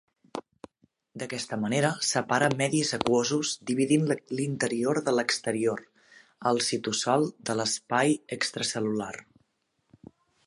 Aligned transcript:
D'aquesta 1.23 1.57
manera, 1.65 1.91
separa 2.11 2.47
medis 2.61 2.93
aquosos 2.97 3.51
dividint 3.71 4.07
l'interior 4.39 5.01
de 5.09 5.15
l'exterior, 5.17 5.83
el 6.53 6.61
citosol 6.69 7.27
de 7.51 7.57
l'espai 7.61 8.17
extracel·lular. 8.39 9.15